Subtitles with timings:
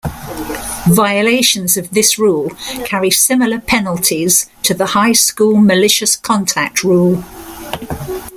[0.89, 2.49] Violations of this rule
[2.85, 7.23] carry similar penalties to the high school malicious contact rule.